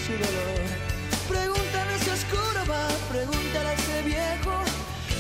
su 0.06 0.12
dolor. 0.12 0.62
Pregúntale 1.28 1.98
si 2.00 2.10
oscuro 2.12 2.60
va, 2.70 2.88
pregúntale 3.12 3.70
a 3.70 3.74
ese 3.74 4.02
viejo, 4.04 4.54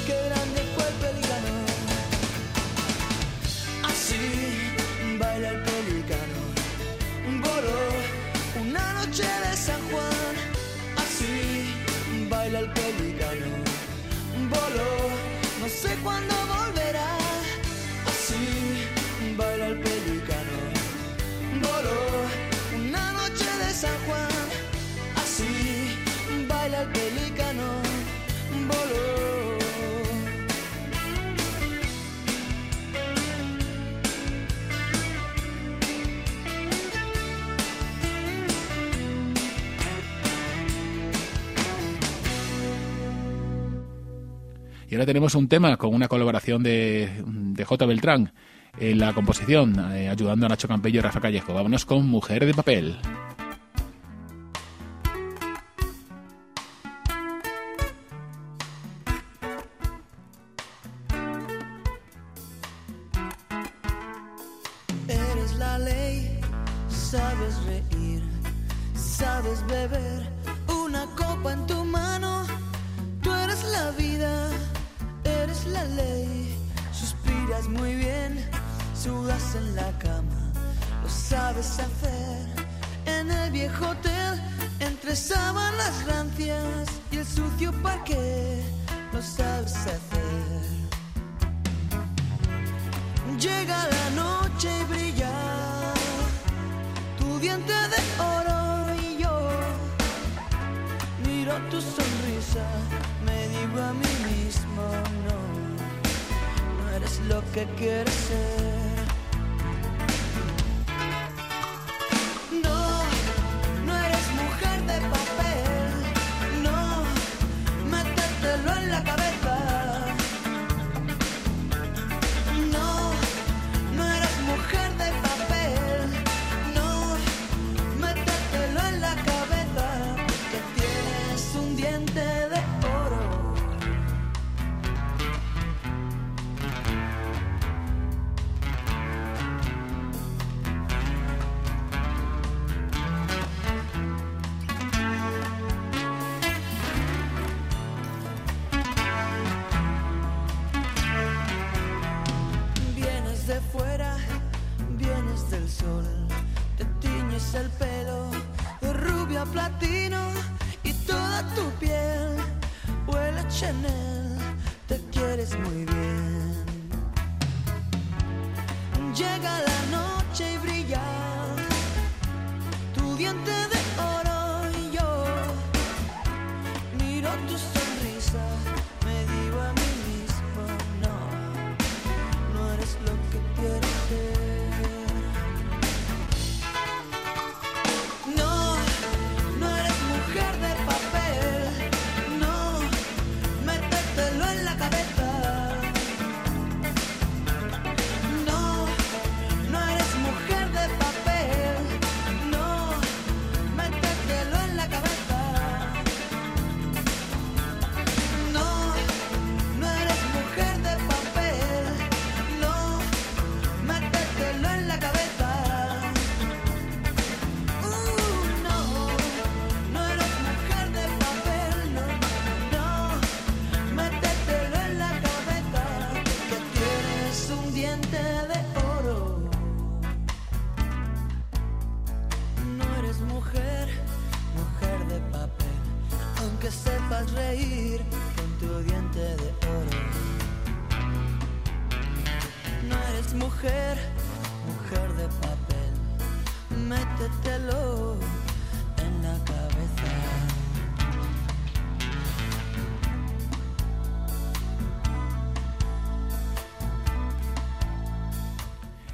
qué 0.06 0.15
grande 0.28 0.62
fue 0.74 0.86
el 0.91 0.95
pelícano. 1.04 1.54
Así 3.89 4.21
baila 5.19 5.50
el 5.50 5.62
pelícano, 5.63 6.39
voló 7.45 7.82
una 8.62 8.93
noche 8.93 9.24
de 9.24 9.58
San 9.58 9.82
Juan. 9.89 10.34
Así 11.04 11.74
baila 12.30 12.60
el 12.60 12.69
pelícano, 12.71 13.50
voló, 14.54 14.91
no 15.62 15.67
sé 15.67 15.95
cuándo 16.04 16.45
Ahora 44.96 45.06
tenemos 45.06 45.36
un 45.36 45.50
tema 45.50 45.76
con 45.76 45.94
una 45.94 46.08
colaboración 46.08 46.64
de, 46.64 47.10
de 47.26 47.66
J. 47.66 47.86
Beltrán 47.86 48.32
en 48.80 49.00
la 49.00 49.14
composición, 49.14 49.76
eh, 49.94 50.08
ayudando 50.08 50.46
a 50.46 50.50
Nacho 50.50 50.70
Campello 50.70 51.00
y 51.00 51.02
Rafa 51.02 51.20
Callejo. 51.20 51.54
Vámonos 51.54 51.86
con 51.86 52.08
Mujer 52.08 52.46
de 52.46 52.54
Papel. 52.54 52.96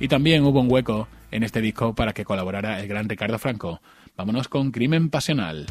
Y 0.01 0.07
también 0.07 0.43
hubo 0.43 0.59
un 0.59 0.71
hueco 0.71 1.07
en 1.29 1.43
este 1.43 1.61
disco 1.61 1.93
para 1.93 2.11
que 2.11 2.25
colaborara 2.25 2.79
el 2.79 2.87
gran 2.87 3.07
Ricardo 3.07 3.37
Franco. 3.37 3.81
Vámonos 4.17 4.47
con 4.47 4.71
Crimen 4.71 5.11
Pasional. 5.11 5.67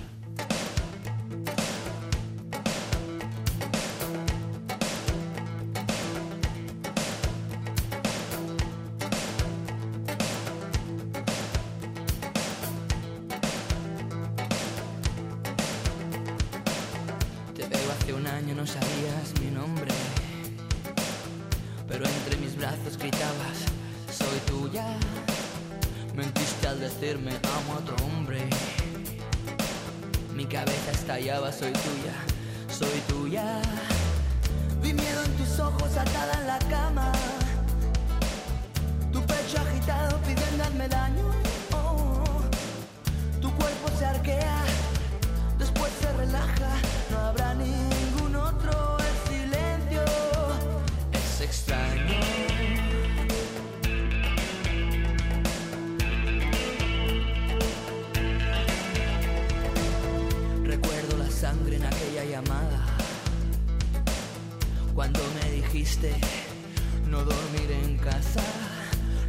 no 67.08 67.24
dormir 67.24 67.70
en 67.70 67.96
casa. 67.96 68.42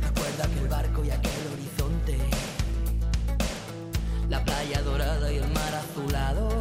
Recuerda 0.02 0.44
aquel 0.44 0.68
barco 0.68 1.06
y 1.06 1.10
aquel 1.10 1.32
horizonte, 1.54 2.18
la 4.30 4.44
playa 4.44 4.82
dorada 4.82 5.32
y 5.32 5.38
el 5.38 5.48
mar 5.48 5.76
azulado. 5.76 6.61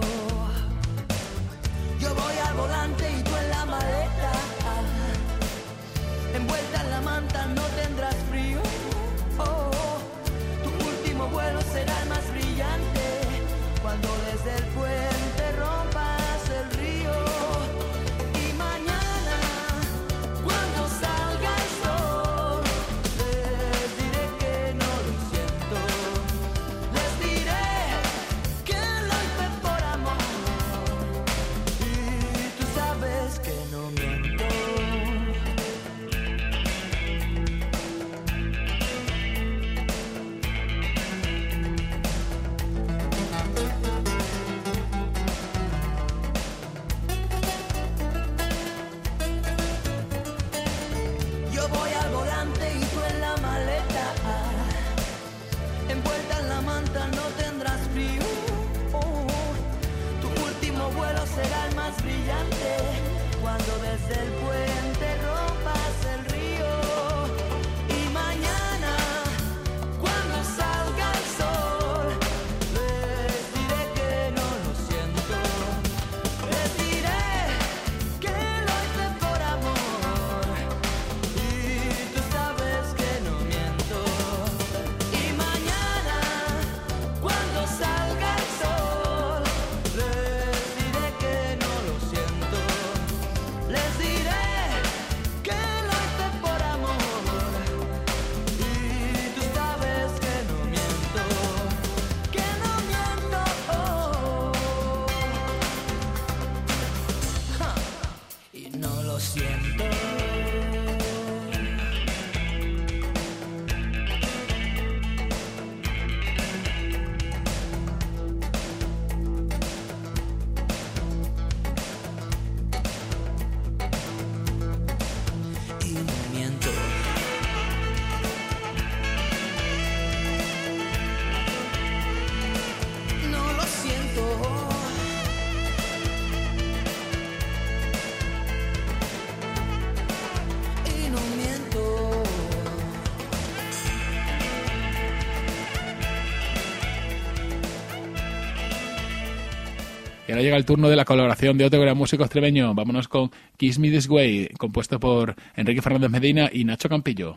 Ahora 150.41 150.45
llega 150.45 150.57
el 150.57 150.64
turno 150.64 150.88
de 150.88 150.97
la 150.97 151.05
colaboración 151.05 151.59
de 151.59 151.66
otro 151.66 151.80
gran 151.80 151.97
músico 151.97 152.22
extremeño. 152.22 152.74
Vámonos 152.74 153.09
con 153.09 153.30
Kiss 153.59 153.78
Me 153.78 153.91
This 153.91 154.09
Way, 154.09 154.49
compuesto 154.59 154.99
por 154.99 155.34
Enrique 155.55 155.82
Fernández 155.82 156.11
Medina 156.11 156.49
y 156.51 156.64
Nacho 156.64 156.88
Campillo. 156.88 157.36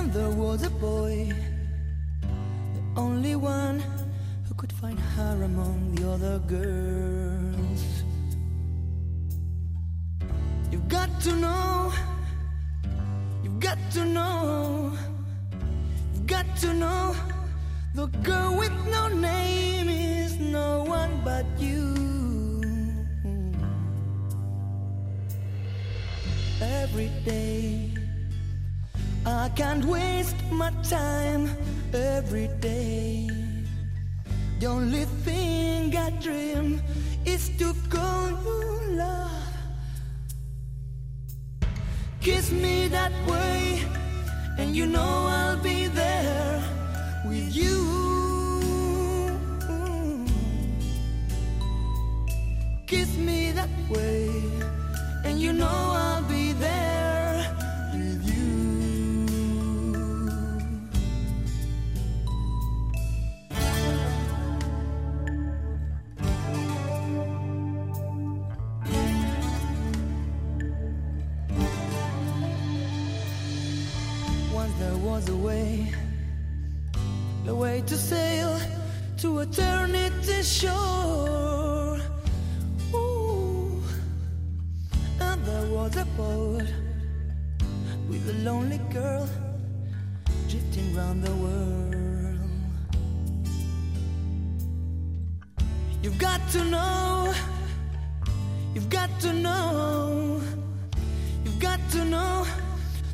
And 0.00 0.10
there 0.14 0.30
was 0.30 0.62
a 0.62 0.70
boy, 0.70 1.30
the 2.22 3.00
only 3.00 3.36
one 3.36 3.80
who 4.48 4.54
could 4.54 4.72
find 4.72 4.98
her 4.98 5.42
among 5.42 5.94
the 5.94 6.08
other 6.10 6.38
girls. 6.48 7.82
You've 10.72 10.88
got 10.88 11.10
to 11.20 11.36
know, 11.36 11.92
you've 13.44 13.60
got 13.60 13.76
to 13.92 14.06
know, 14.06 14.96
you've 16.14 16.26
got 16.26 16.46
to 16.62 16.72
know. 16.72 17.14
The 17.94 18.06
girl 18.24 18.56
with 18.56 18.72
no 18.90 19.08
name 19.08 19.90
is 19.90 20.40
no 20.40 20.82
one 20.84 21.20
but 21.22 21.44
you. 21.58 22.62
Every 26.62 27.10
day, 27.22 27.89
I 29.26 29.50
can't 29.54 29.84
waste 29.84 30.36
my 30.50 30.70
time. 30.82 31.50
Every 31.92 32.48
day, 32.60 33.28
the 34.58 34.66
only 34.66 35.04
thing 35.24 35.96
I 35.96 36.10
dream 36.22 36.80
is 37.24 37.50
to 37.58 37.74
call 37.88 38.30
you 38.30 38.96
love. 38.96 39.30
Kiss 42.20 42.50
me 42.50 42.88
that 42.88 43.12
way, 43.26 43.82
and 44.58 44.74
you 44.74 44.86
know 44.86 45.26
I'll 45.28 45.62
be 45.62 45.86
there 45.88 46.62
with 47.26 47.54
you. 47.54 47.78
Kiss 52.86 53.16
me 53.16 53.52
that 53.52 53.70
way, 53.90 54.30
and 55.24 55.40
you 55.40 55.52
know 55.52 55.66
I'll 55.66 56.09
you've 98.74 98.88
got 98.88 99.10
to 99.20 99.32
know, 99.32 100.40
you've 101.44 101.60
got 101.60 101.80
to 101.90 102.04
know 102.04 102.46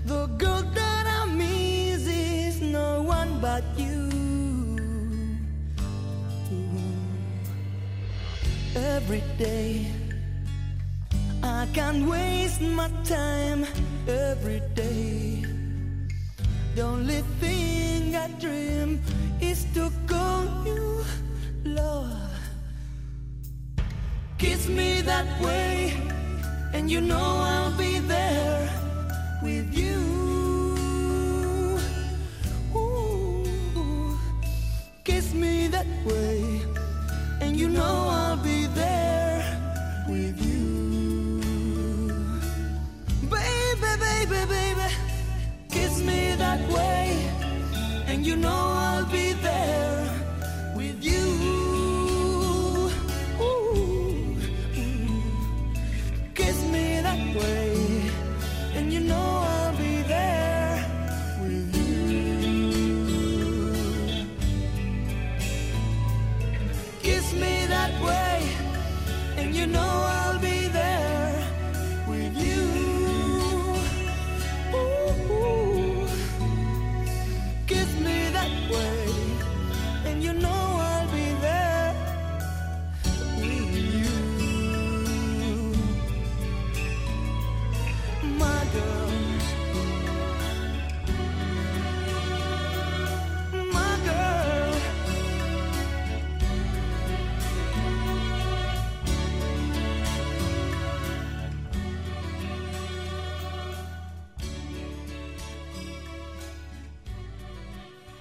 the 0.04 0.26
girl 0.38 0.62
that 0.62 1.04
I 1.06 1.26
miss 1.32 2.06
is 2.06 2.60
no 2.60 3.02
one 3.02 3.40
but 3.40 3.64
you. 3.76 4.06
Every 8.74 9.22
day, 9.38 9.86
I 11.42 11.66
can't 11.72 12.06
waste 12.08 12.60
my 12.60 12.90
time. 13.04 13.66
Every 14.06 14.60
day, 14.74 15.44
the 16.74 16.82
only 16.82 17.22
thing 17.40 18.14
I 18.14 18.28
dream 18.38 19.00
is 19.40 19.64
to 19.74 19.90
call 20.06 20.44
you 20.66 21.04
love. 21.64 22.25
Kiss 24.38 24.68
me 24.68 25.00
that 25.00 25.40
way, 25.40 25.94
and 26.74 26.90
you 26.90 27.00
know 27.00 27.16
I'll 27.16 27.74
be 27.78 28.00
there 28.00 28.68
with 29.42 29.74
you. 29.74 29.96
Ooh, 32.76 34.18
kiss 35.04 35.32
me 35.32 35.68
that 35.68 35.86
way, 36.04 36.60
and 37.40 37.56
you 37.56 37.70
know 37.70 38.08
I'll 38.10 38.36
be 38.36 38.66
there 38.66 39.42
with 40.06 40.38
you. 40.44 42.20
Baby, 43.30 43.92
baby, 43.98 44.44
baby, 44.46 44.88
kiss 45.70 46.02
me 46.02 46.36
that 46.36 46.60
way, 46.68 47.16
and 48.06 48.26
you 48.26 48.36
know 48.36 48.50
I'll 48.50 49.06
be 49.06 49.32
there 49.32 49.95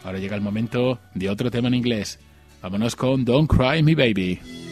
Ahora 0.05 0.19
llega 0.19 0.35
el 0.35 0.41
momento 0.41 0.99
de 1.15 1.31
otro 1.31 1.49
tema 1.49 1.67
en 1.67 1.73
inglés. 1.73 2.19
Vámonos 2.61 2.95
con 2.95 3.25
Don't 3.25 3.49
Cry 3.49 3.81
Me 3.81 3.95
Baby. 3.95 4.64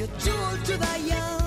you 0.00 0.06
told 0.18 0.64
to 0.64 0.78
the 0.78 0.98
young. 1.06 1.39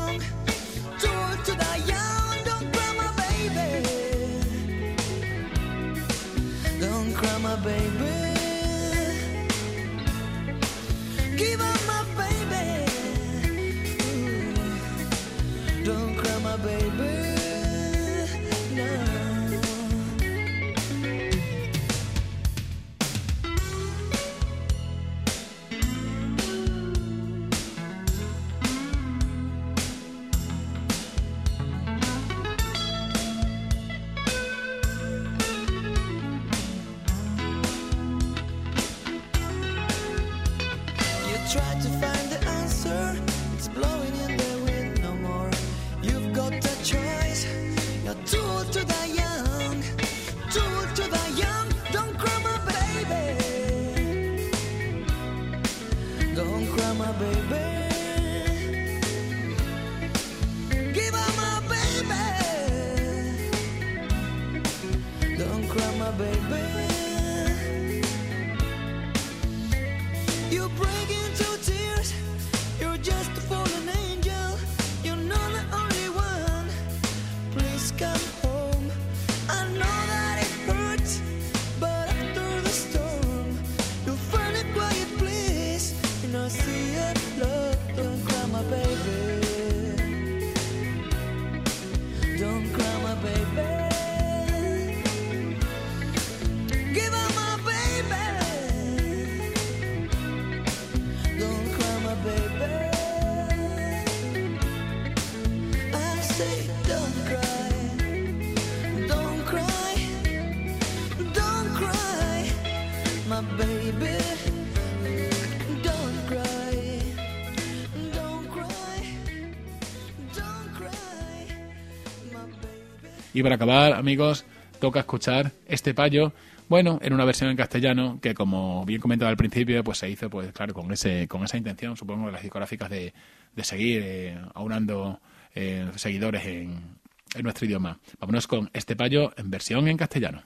Para 123.43 123.55
acabar, 123.55 123.91
amigos, 123.91 124.45
toca 124.79 125.01
escuchar 125.01 125.51
este 125.67 125.93
payo. 125.93 126.31
Bueno, 126.69 126.97
en 127.01 127.11
una 127.11 127.25
versión 127.25 127.49
en 127.49 127.57
castellano 127.57 128.19
que, 128.21 128.33
como 128.33 128.85
bien 128.85 129.01
comentaba 129.01 129.29
al 129.29 129.35
principio, 129.35 129.83
pues 129.83 129.97
se 129.97 130.09
hizo, 130.09 130.29
pues 130.29 130.53
claro, 130.53 130.73
con 130.73 130.89
ese, 130.93 131.27
con 131.27 131.43
esa 131.43 131.57
intención, 131.57 131.97
supongo, 131.97 132.27
de 132.27 132.31
las 132.31 132.41
discográficas 132.41 132.89
de, 132.89 133.13
de 133.53 133.63
seguir 133.65 134.01
eh, 134.01 134.37
aunando 134.53 135.19
eh, 135.55 135.85
seguidores 135.97 136.45
en, 136.45 136.95
en 137.35 137.43
nuestro 137.43 137.65
idioma. 137.65 137.99
Vámonos 138.17 138.47
con 138.47 138.69
este 138.71 138.95
payo 138.95 139.33
en 139.35 139.51
versión 139.51 139.89
en 139.89 139.97
castellano. 139.97 140.41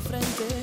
frente. 0.00 0.59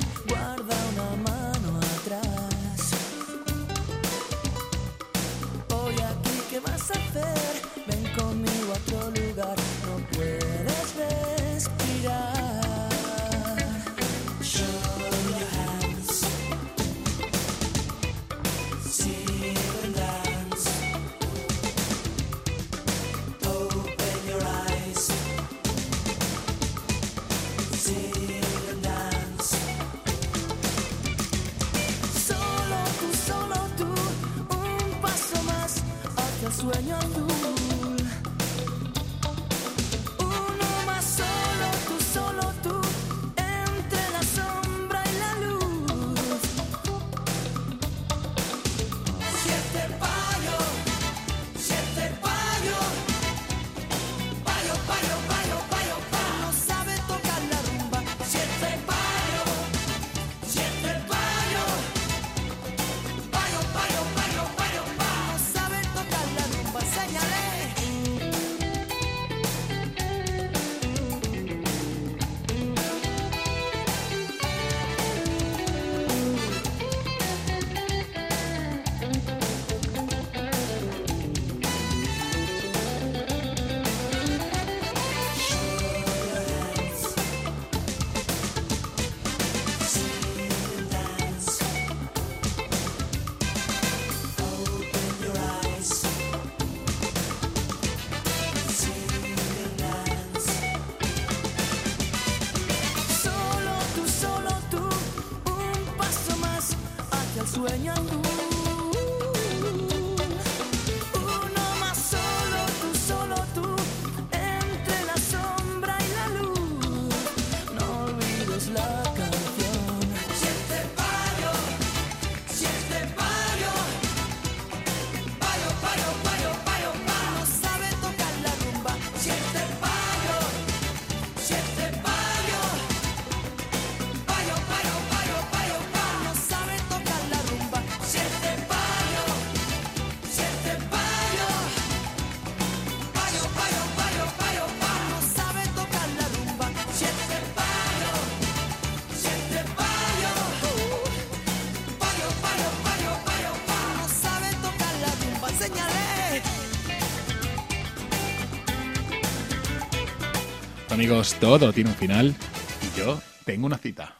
Amigos, 160.98 161.34
todo 161.34 161.72
tiene 161.72 161.90
un 161.90 161.94
final 161.96 162.34
y 162.82 162.98
yo 162.98 163.20
tengo 163.44 163.66
una 163.66 163.78
cita. 163.78 164.16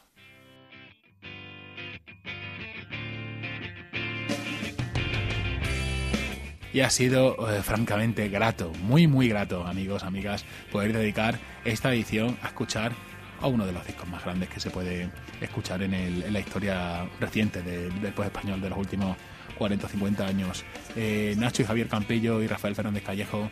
Y 6.71 6.79
ha 6.79 6.89
sido 6.89 7.35
eh, 7.51 7.61
francamente 7.63 8.29
grato, 8.29 8.71
muy 8.83 9.07
muy 9.07 9.27
grato, 9.27 9.67
amigos, 9.67 10.03
amigas, 10.03 10.45
poder 10.71 10.93
dedicar 10.93 11.37
esta 11.65 11.93
edición 11.93 12.37
a 12.43 12.47
escuchar 12.47 12.93
a 13.41 13.47
uno 13.47 13.65
de 13.65 13.73
los 13.73 13.85
discos 13.85 14.07
más 14.07 14.23
grandes 14.23 14.47
que 14.47 14.61
se 14.61 14.69
puede 14.69 15.09
escuchar 15.41 15.81
en, 15.83 16.31
la 16.31 16.39
historia 16.39 17.09
reciente 17.19 17.61
de- 17.61 17.89
del 17.89 18.13
pop 18.13 18.23
español 18.23 18.61
de 18.61 18.69
los 18.69 18.77
últimos 18.79 19.17
40 19.57 19.85
o 19.85 19.89
50 19.89 20.25
años. 20.25 20.63
Eh, 20.95 21.35
Nacho 21.37 21.63
y 21.63 21.65
Javier 21.65 21.89
Campillo 21.89 22.41
y 22.41 22.47
Rafael 22.47 22.73
Fernández 22.75 23.03
Callejo 23.03 23.49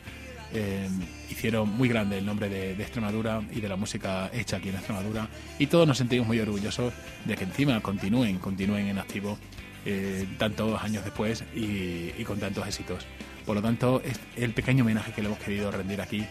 eh, 0.53 0.87
hicieron 1.29 1.69
muy 1.69 1.89
grande 1.89 2.17
el 2.17 2.25
nombre 2.25 2.49
de, 2.49 2.75
de 2.75 2.83
Extremadura 2.83 3.41
y 3.51 3.59
de 3.59 3.69
la 3.69 3.75
música 3.75 4.29
hecha 4.33 4.57
aquí 4.57 4.69
en 4.69 4.75
Extremadura 4.75 5.27
y 5.59 5.67
todos 5.67 5.87
nos 5.87 5.97
sentimos 5.97 6.27
muy 6.27 6.39
orgullosos 6.39 6.93
de 7.25 7.35
que 7.35 7.43
encima 7.43 7.79
continúen, 7.81 8.39
continúen 8.39 8.87
en 8.87 8.97
activo 8.99 9.37
eh, 9.85 10.27
tantos 10.37 10.81
años 10.81 11.03
después 11.03 11.43
y, 11.55 12.11
y 12.17 12.23
con 12.25 12.39
tantos 12.39 12.67
éxitos. 12.67 13.05
Por 13.45 13.55
lo 13.55 13.61
tanto, 13.61 14.01
es 14.03 14.19
el 14.35 14.53
pequeño 14.53 14.83
homenaje 14.83 15.13
que 15.13 15.21
le 15.21 15.27
hemos 15.27 15.39
querido 15.39 15.71
rendir 15.71 16.01
aquí 16.01 16.25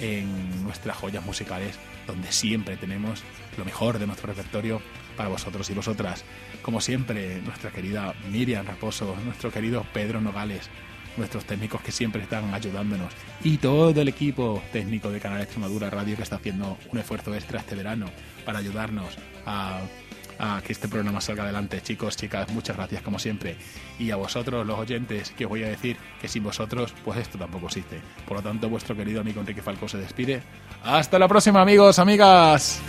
en 0.00 0.62
nuestras 0.62 0.96
joyas 0.96 1.24
musicales, 1.24 1.76
donde 2.06 2.30
siempre 2.32 2.76
tenemos 2.76 3.22
lo 3.58 3.64
mejor 3.64 3.98
de 3.98 4.06
nuestro 4.06 4.28
repertorio 4.28 4.80
para 5.16 5.28
vosotros 5.28 5.68
y 5.70 5.74
vosotras. 5.74 6.24
Como 6.62 6.80
siempre, 6.80 7.40
nuestra 7.42 7.70
querida 7.70 8.14
Miriam 8.30 8.66
Raposo, 8.66 9.16
nuestro 9.24 9.50
querido 9.50 9.84
Pedro 9.92 10.20
Nogales, 10.20 10.70
nuestros 11.16 11.44
técnicos 11.44 11.80
que 11.82 11.92
siempre 11.92 12.22
están 12.22 12.52
ayudándonos 12.54 13.12
y 13.42 13.58
todo 13.58 14.00
el 14.00 14.08
equipo 14.08 14.62
técnico 14.72 15.10
de 15.10 15.20
Canal 15.20 15.40
Extremadura 15.40 15.90
Radio 15.90 16.16
que 16.16 16.22
está 16.22 16.36
haciendo 16.36 16.78
un 16.92 16.98
esfuerzo 16.98 17.34
extra 17.34 17.60
este 17.60 17.74
verano 17.74 18.06
para 18.44 18.58
ayudarnos 18.58 19.16
a, 19.46 19.80
que 20.64 20.72
este 20.72 20.88
programa 20.88 21.20
salga 21.20 21.42
adelante. 21.42 21.82
Chicos, 21.82 22.16
chicas, 22.16 22.50
muchas 22.50 22.74
gracias 22.74 23.02
como 23.02 23.18
siempre. 23.18 23.56
Y 23.98 24.10
a 24.10 24.16
vosotros, 24.16 24.66
los 24.66 24.78
oyentes, 24.78 25.32
que 25.32 25.44
os 25.44 25.50
voy 25.50 25.64
a 25.64 25.68
decir 25.68 25.98
que 26.18 26.28
sin 26.28 26.42
vosotros, 26.42 26.94
pues 27.04 27.18
esto 27.18 27.36
tampoco 27.36 27.66
existe. 27.66 28.00
Por 28.26 28.38
lo 28.38 28.42
tanto, 28.42 28.70
vuestro 28.70 28.96
querido 28.96 29.20
amigo 29.20 29.40
Enrique 29.40 29.60
Falcó 29.60 29.86
se 29.86 29.98
despide. 29.98 30.42
Hasta 30.82 31.18
la 31.18 31.28
próxima, 31.28 31.60
amigos, 31.60 31.98
amigas. 31.98 32.80